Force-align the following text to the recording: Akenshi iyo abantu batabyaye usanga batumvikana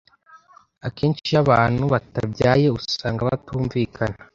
Akenshi 0.87 1.21
iyo 1.29 1.39
abantu 1.43 1.83
batabyaye 1.93 2.65
usanga 2.77 3.21
batumvikana 3.29 4.17